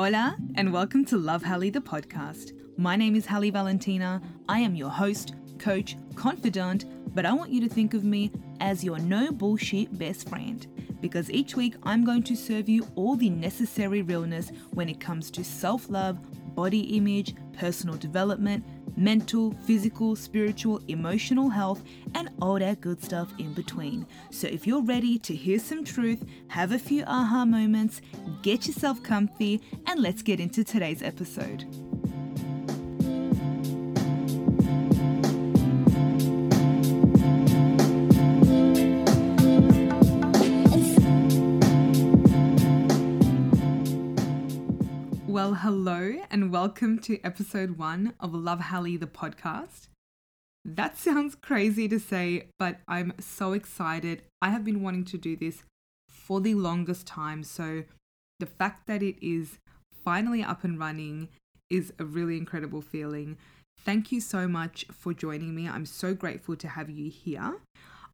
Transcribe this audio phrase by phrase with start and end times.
[0.00, 2.52] Hola, and welcome to Love Hallie the podcast.
[2.76, 4.22] My name is Hallie Valentina.
[4.48, 6.84] I am your host, coach, confidant,
[7.16, 8.30] but I want you to think of me
[8.60, 10.64] as your no bullshit best friend.
[11.00, 15.32] Because each week I'm going to serve you all the necessary realness when it comes
[15.32, 16.16] to self love,
[16.54, 18.64] body image, personal development,
[18.96, 21.82] mental, physical, spiritual, emotional health,
[22.14, 24.06] and all that good stuff in between.
[24.30, 28.00] So if you're ready to hear some truth, have a few aha moments,
[28.42, 31.64] get yourself comfy, and let's get into today's episode.
[45.38, 49.86] Well, hello, and welcome to episode one of Love Hallie the podcast.
[50.64, 54.22] That sounds crazy to say, but I'm so excited.
[54.42, 55.62] I have been wanting to do this
[56.08, 57.84] for the longest time, so
[58.40, 59.60] the fact that it is
[60.04, 61.28] finally up and running
[61.70, 63.36] is a really incredible feeling.
[63.84, 65.68] Thank you so much for joining me.
[65.68, 67.58] I'm so grateful to have you here.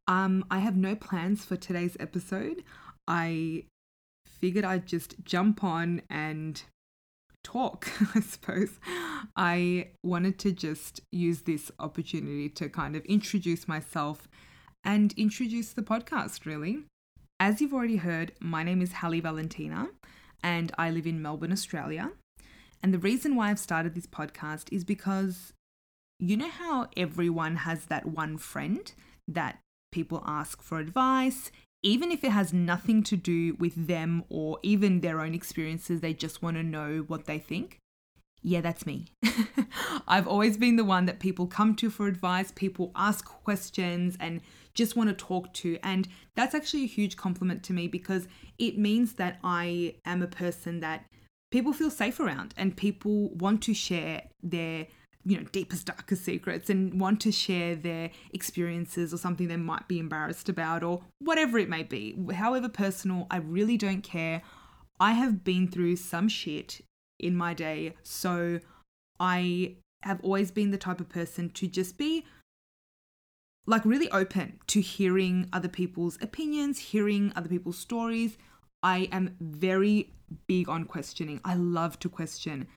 [0.06, 2.62] Um, I have no plans for today's episode.
[3.08, 3.64] I
[4.26, 6.62] figured I'd just jump on and
[7.44, 8.70] talk, I suppose.
[9.36, 14.26] I wanted to just use this opportunity to kind of introduce myself
[14.82, 16.84] and introduce the podcast, really.
[17.38, 19.88] As you've already heard, my name is Hallie Valentina
[20.42, 22.12] and I live in Melbourne, Australia.
[22.82, 25.52] And the reason why I've started this podcast is because
[26.18, 28.92] you know how everyone has that one friend
[29.26, 29.58] that
[29.90, 31.50] people ask for advice,
[31.84, 36.14] even if it has nothing to do with them or even their own experiences, they
[36.14, 37.78] just want to know what they think.
[38.42, 39.06] Yeah, that's me.
[40.08, 44.40] I've always been the one that people come to for advice, people ask questions and
[44.72, 45.78] just want to talk to.
[45.82, 50.26] And that's actually a huge compliment to me because it means that I am a
[50.26, 51.04] person that
[51.50, 54.86] people feel safe around and people want to share their
[55.24, 59.88] you know, deepest, darkest secrets and want to share their experiences or something they might
[59.88, 62.16] be embarrassed about or whatever it may be.
[62.34, 64.42] However personal, I really don't care.
[65.00, 66.80] I have been through some shit
[67.18, 68.60] in my day, so
[69.18, 72.24] I have always been the type of person to just be
[73.66, 78.36] like really open to hearing other people's opinions, hearing other people's stories.
[78.82, 80.12] I am very
[80.46, 81.40] big on questioning.
[81.44, 82.68] I love to question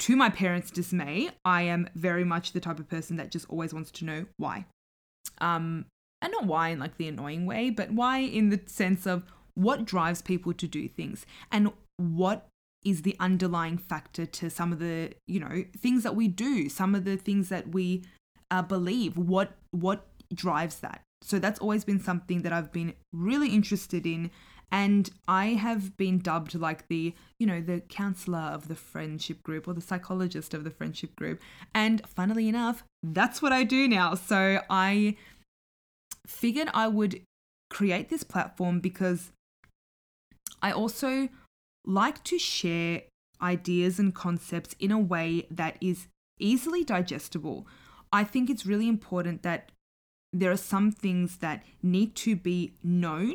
[0.00, 3.72] to my parents' dismay, I am very much the type of person that just always
[3.72, 4.66] wants to know why.
[5.38, 5.86] Um,
[6.20, 9.84] and not why in like the annoying way, but why in the sense of what
[9.84, 12.48] drives people to do things and what
[12.84, 16.94] is the underlying factor to some of the you know things that we do some
[16.94, 18.04] of the things that we
[18.50, 23.48] uh, believe what what drives that so that's always been something that i've been really
[23.48, 24.30] interested in
[24.70, 29.68] and I have been dubbed like the, you know, the counselor of the friendship group
[29.68, 31.40] or the psychologist of the friendship group.
[31.74, 34.14] And funnily enough, that's what I do now.
[34.14, 35.16] So I
[36.26, 37.20] figured I would
[37.70, 39.32] create this platform because
[40.62, 41.28] I also
[41.84, 43.02] like to share
[43.40, 46.06] ideas and concepts in a way that is
[46.38, 47.66] easily digestible.
[48.12, 49.70] I think it's really important that
[50.32, 53.34] there are some things that need to be known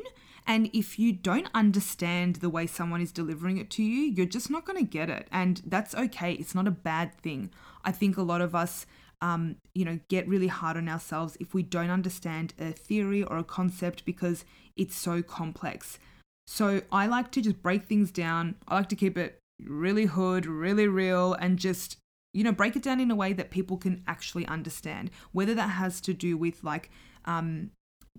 [0.49, 4.49] and if you don't understand the way someone is delivering it to you, you're just
[4.49, 5.27] not going to get it.
[5.31, 6.33] And that's okay.
[6.33, 7.51] It's not a bad thing.
[7.85, 8.87] I think a lot of us,
[9.21, 13.37] um, you know, get really hard on ourselves if we don't understand a theory or
[13.37, 14.43] a concept because
[14.75, 15.99] it's so complex.
[16.47, 18.55] So I like to just break things down.
[18.67, 21.97] I like to keep it really hood, really real, and just
[22.33, 25.69] you know break it down in a way that people can actually understand whether that
[25.69, 26.89] has to do with like
[27.25, 27.69] um,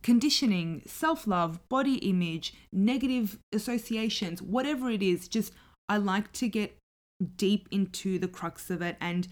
[0.03, 5.53] conditioning, self love, body image, negative associations, whatever it is, just
[5.89, 6.77] I like to get
[7.37, 9.29] deep into the crux of it and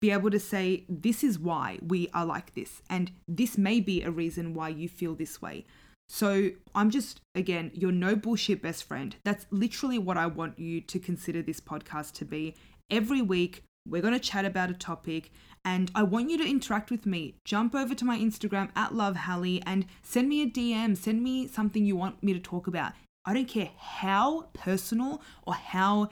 [0.00, 4.02] be able to say, this is why we are like this, and this may be
[4.02, 5.64] a reason why you feel this way.
[6.08, 9.14] So I'm just, again, your no bullshit best friend.
[9.24, 12.54] That's literally what I want you to consider this podcast to be.
[12.90, 15.30] Every week, we're going to chat about a topic
[15.64, 17.36] and I want you to interact with me.
[17.44, 20.96] Jump over to my Instagram at Love Hallie and send me a DM.
[20.96, 22.92] Send me something you want me to talk about.
[23.24, 26.08] I don't care how personal or how,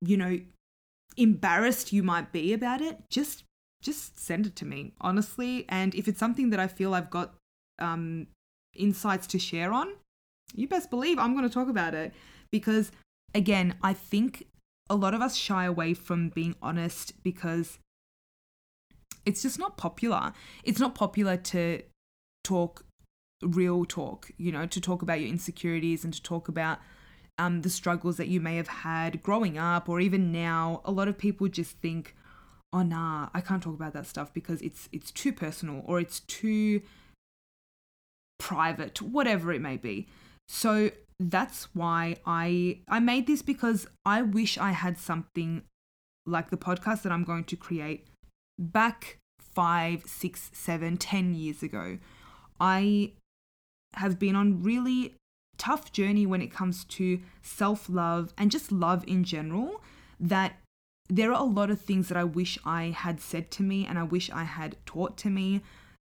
[0.00, 0.40] you know,
[1.16, 2.98] embarrassed you might be about it.
[3.08, 3.44] Just
[3.80, 5.64] just send it to me, honestly.
[5.68, 7.34] And if it's something that I feel I've got
[7.78, 8.26] um,
[8.74, 9.92] insights to share on,
[10.52, 12.12] you best believe I'm going to talk about it.
[12.50, 12.90] Because
[13.34, 14.48] again, I think
[14.90, 17.78] a lot of us shy away from being honest because
[19.28, 20.32] it's just not popular.
[20.64, 21.82] It's not popular to
[22.42, 22.84] talk
[23.42, 26.78] real talk, you know, to talk about your insecurities and to talk about
[27.38, 31.08] um, the struggles that you may have had growing up or even now, a lot
[31.08, 32.16] of people just think,
[32.72, 36.20] oh nah, I can't talk about that stuff because it's it's too personal or it's
[36.20, 36.82] too
[38.38, 40.08] private, whatever it may be.
[40.48, 40.90] So
[41.20, 45.62] that's why I I made this because I wish I had something
[46.26, 48.06] like the podcast that I'm going to create
[48.58, 51.98] back five, six, seven, ten years ago.
[52.60, 53.12] I
[53.94, 55.14] have been on really
[55.56, 59.82] tough journey when it comes to self-love and just love in general
[60.20, 60.56] that
[61.08, 63.98] there are a lot of things that I wish I had said to me and
[63.98, 65.62] I wish I had taught to me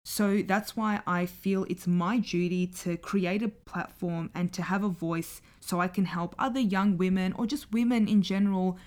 [0.05, 4.85] so that's why I feel it's my duty to create a platform and to have
[4.85, 8.79] a voice so I can help other young women or just women in general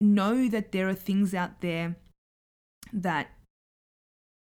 [0.00, 1.96] know that there are things out there
[2.94, 3.28] that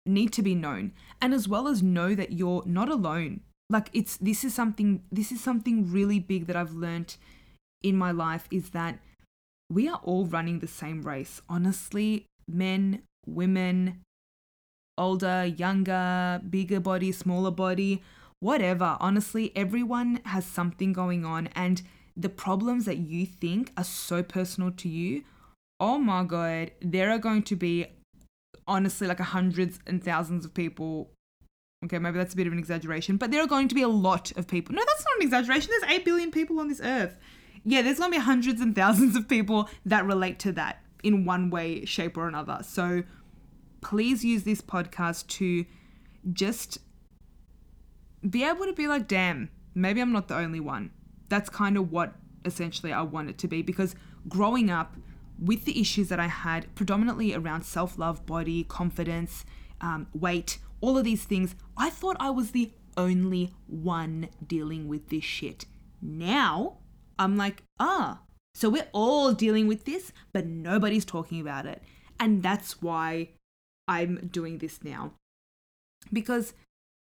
[0.05, 4.15] need to be known and as well as know that you're not alone like it's
[4.17, 7.17] this is something this is something really big that I've learned
[7.83, 8.99] in my life is that
[9.69, 14.01] we are all running the same race honestly men women
[14.97, 18.01] older, younger, bigger body, smaller body,
[18.39, 18.97] whatever.
[18.99, 21.81] Honestly, everyone has something going on, and
[22.15, 25.23] the problems that you think are so personal to you,
[25.79, 27.85] oh my god, there are going to be
[28.67, 31.11] honestly like hundreds and thousands of people.
[31.85, 33.87] Okay, maybe that's a bit of an exaggeration, but there are going to be a
[33.87, 34.73] lot of people.
[34.73, 35.69] No, that's not an exaggeration.
[35.69, 37.17] There's 8 billion people on this earth.
[37.63, 41.25] Yeah, there's going to be hundreds and thousands of people that relate to that in
[41.25, 42.59] one way, shape, or another.
[42.63, 43.03] So,
[43.81, 45.65] please use this podcast to
[46.33, 46.79] just
[48.27, 50.91] be able to be like, damn, maybe I'm not the only one.
[51.29, 52.15] That's kind of what
[52.45, 53.95] essentially I want it to be because
[54.27, 54.95] growing up
[55.39, 59.45] with the issues that I had, predominantly around self love, body, confidence,
[59.81, 65.09] um, weight, all of these things, I thought I was the only one dealing with
[65.09, 65.65] this shit.
[66.01, 66.77] Now
[67.19, 68.21] I'm like, ah,
[68.55, 71.83] so we're all dealing with this, but nobody's talking about it.
[72.19, 73.29] And that's why
[73.87, 75.13] I'm doing this now
[76.11, 76.53] because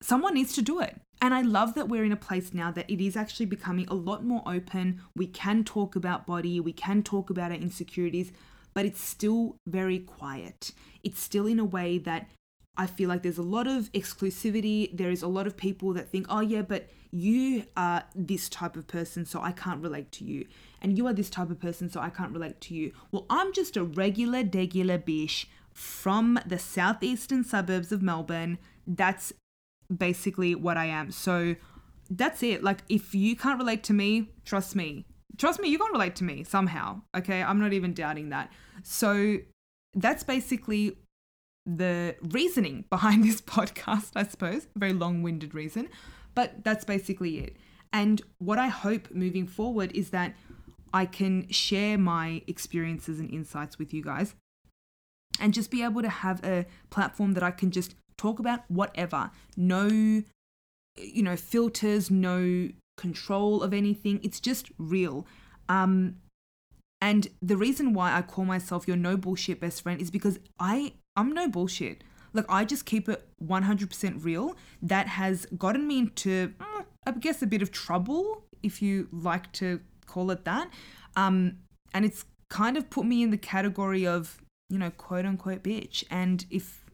[0.02, 1.00] someone needs to do it.
[1.22, 3.94] And I love that we're in a place now that it is actually becoming a
[3.94, 5.02] lot more open.
[5.16, 8.32] We can talk about body, we can talk about our insecurities,
[8.74, 10.72] but it's still very quiet.
[11.04, 12.30] It's still in a way that
[12.78, 14.96] I feel like there's a lot of exclusivity.
[14.96, 18.76] There is a lot of people that think, oh, yeah, but you are this type
[18.76, 20.46] of person, so I can't relate to you.
[20.82, 22.92] And you are this type of person, so I can't relate to you.
[23.12, 28.58] Well, I'm just a regular, degular bish from the southeastern suburbs of Melbourne.
[28.86, 29.32] That's
[29.96, 31.12] basically what I am.
[31.12, 31.56] So
[32.10, 32.64] that's it.
[32.64, 35.06] Like, if you can't relate to me, trust me.
[35.38, 37.02] Trust me, you can't relate to me somehow.
[37.16, 37.42] Okay.
[37.42, 38.52] I'm not even doubting that.
[38.84, 39.38] So
[39.94, 40.98] that's basically
[41.66, 44.68] the reasoning behind this podcast, I suppose.
[44.76, 45.90] Very long winded reason.
[46.34, 47.58] But that's basically it.
[47.94, 50.36] And what I hope moving forward is that
[50.94, 54.36] I can share my experiences and insights with you guys
[55.40, 59.32] and just be able to have a platform that I can just talk about whatever.
[59.58, 64.20] No, you know, filters, no control of anything.
[64.24, 65.26] It's just real.
[65.68, 66.18] Um,
[67.02, 70.94] and the reason why I call myself your no bullshit best friend is because I
[71.16, 72.04] I'm no bullshit.
[72.34, 74.56] Like I just keep it 100% real.
[74.82, 79.52] That has gotten me into mm, I guess a bit of trouble if you like
[79.54, 80.70] to call it that.
[81.16, 81.58] Um,
[81.94, 86.04] and it's kind of put me in the category of you know, quote unquote bitch.
[86.10, 86.85] And if,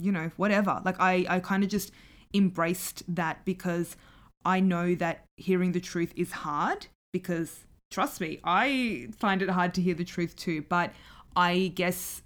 [0.00, 1.92] you know, whatever, like I, I kind of just
[2.34, 3.96] embraced that because
[4.44, 9.74] I know that hearing the truth is hard because trust me, I find it hard
[9.74, 10.64] to hear the truth too.
[10.68, 10.92] But
[11.36, 12.22] I guess,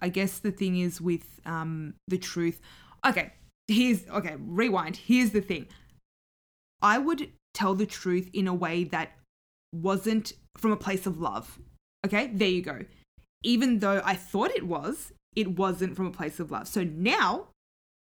[0.00, 2.60] I guess the thing is with um, the truth.
[3.06, 3.32] Okay,
[3.68, 4.96] here's, okay, rewind.
[4.96, 5.66] Here's the thing.
[6.82, 9.12] I would tell the truth in a way that
[9.72, 11.58] wasn't from a place of love.
[12.04, 12.80] Okay, there you go.
[13.42, 16.68] Even though I thought it was, it wasn't from a place of love.
[16.68, 17.48] So now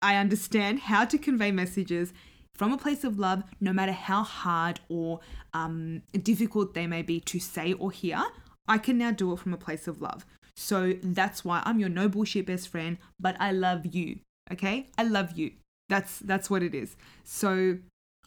[0.01, 2.13] I understand how to convey messages
[2.55, 5.19] from a place of love, no matter how hard or
[5.53, 8.21] um, difficult they may be to say or hear.
[8.67, 10.25] I can now do it from a place of love.
[10.55, 14.19] So that's why I'm your no bullshit best friend, but I love you.
[14.51, 14.87] Okay?
[14.97, 15.51] I love you.
[15.87, 16.97] That's that's what it is.
[17.23, 17.77] So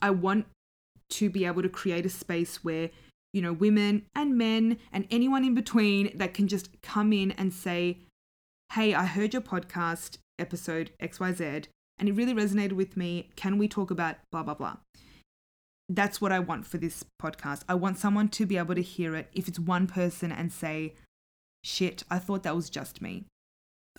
[0.00, 0.46] I want
[1.10, 2.90] to be able to create a space where
[3.32, 7.52] you know, women and men and anyone in between that can just come in and
[7.52, 7.98] say,
[8.74, 11.66] Hey, I heard your podcast episode XYZ
[11.98, 13.28] and it really resonated with me.
[13.36, 14.76] Can we talk about blah, blah, blah?
[15.90, 17.64] That's what I want for this podcast.
[17.68, 20.94] I want someone to be able to hear it if it's one person and say,
[21.62, 23.26] shit, I thought that was just me.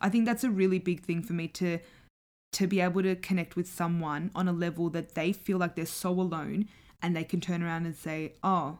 [0.01, 1.77] I think that's a really big thing for me to
[2.53, 5.85] to be able to connect with someone on a level that they feel like they're
[5.85, 6.67] so alone
[6.99, 8.79] and they can turn around and say, "Oh,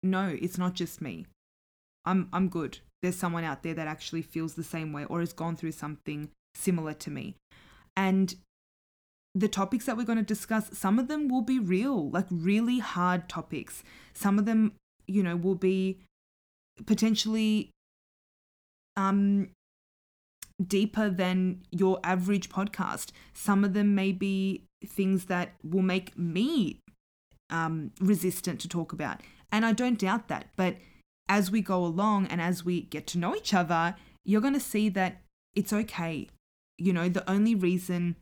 [0.00, 1.26] no, it's not just me.
[2.04, 2.78] I'm I'm good.
[3.02, 6.30] There's someone out there that actually feels the same way or has gone through something
[6.54, 7.36] similar to me."
[7.96, 8.34] And
[9.34, 12.78] the topics that we're going to discuss, some of them will be real, like really
[12.78, 13.82] hard topics.
[14.12, 14.72] Some of them,
[15.06, 16.00] you know, will be
[16.86, 17.70] potentially
[18.96, 19.48] um
[20.66, 23.10] deeper than your average podcast.
[23.34, 26.80] Some of them may be things that will make me
[27.50, 29.20] um, resistant to talk about.
[29.50, 30.46] And I don't doubt that.
[30.56, 30.76] But
[31.32, 34.60] as we go along and as we get to know each other, you're going to
[34.60, 35.22] see that
[35.54, 36.28] it's okay.
[36.76, 38.16] You know, the only reason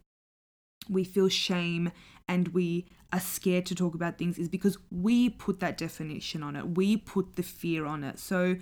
[0.88, 1.90] we feel shame
[2.28, 6.54] and we are scared to talk about things is because we put that definition on
[6.54, 6.76] it.
[6.76, 8.20] We put the fear on it.
[8.20, 8.54] So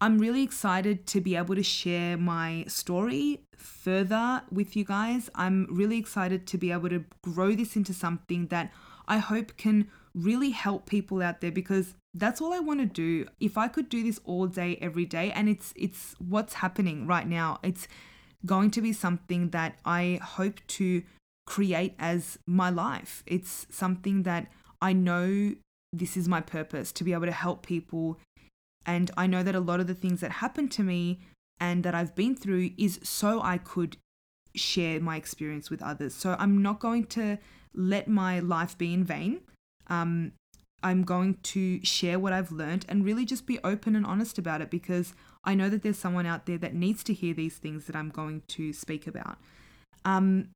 [0.00, 5.30] I'm really excited to be able to share my story further with you guys.
[5.36, 8.72] I'm really excited to be able to grow this into something that
[9.06, 13.26] I hope can really help people out there because that's all I want to do.
[13.40, 17.26] If I could do this all day every day and it's it's what's happening right
[17.26, 17.58] now.
[17.62, 17.88] It's
[18.46, 21.02] going to be something that I hope to
[21.46, 23.22] create as my life.
[23.26, 24.46] It's something that
[24.80, 25.54] I know
[25.92, 28.18] this is my purpose to be able to help people
[28.88, 31.20] and I know that a lot of the things that happened to me
[31.60, 33.98] and that I've been through is so I could
[34.54, 36.14] share my experience with others.
[36.14, 37.38] So I'm not going to
[37.74, 39.40] let my life be in vain.
[39.88, 40.32] Um,
[40.82, 44.60] I'm going to share what I've learned and really just be open and honest about
[44.60, 45.12] it because
[45.44, 48.10] I know that there's someone out there that needs to hear these things that I'm
[48.10, 49.38] going to speak about.
[50.04, 50.50] Um,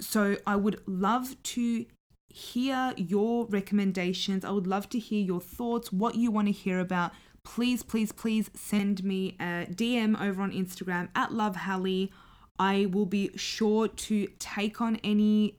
[0.00, 1.86] so I would love to
[2.28, 4.44] hear your recommendations.
[4.44, 7.12] I would love to hear your thoughts, what you want to hear about,
[7.44, 12.12] please, please, please send me a DM over on Instagram at Love Hallie.
[12.58, 15.56] I will be sure to take on any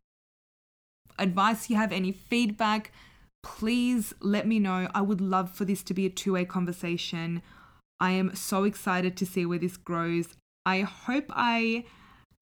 [1.20, 2.92] advice you have, any feedback.
[3.44, 4.90] Please let me know.
[4.94, 7.42] I would love for this to be a two way conversation.
[8.00, 10.30] I am so excited to see where this grows.
[10.66, 11.86] I hope I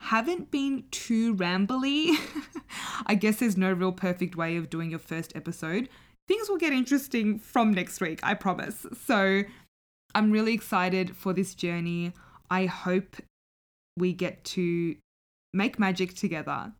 [0.01, 2.15] haven't been too rambly.
[3.07, 5.89] I guess there's no real perfect way of doing your first episode
[6.27, 8.85] things will get interesting from next week, I promise.
[9.05, 9.43] So
[10.13, 12.13] I'm really excited for this journey.
[12.49, 13.17] I hope
[13.97, 14.95] we get to
[15.53, 16.73] make magic together.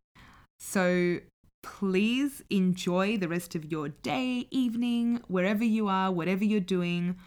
[0.59, 1.19] So
[1.61, 7.17] please enjoy the rest of your day, evening, wherever you are, whatever you're doing.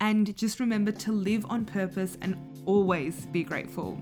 [0.00, 3.98] And just remember to live on purpose and always be grateful.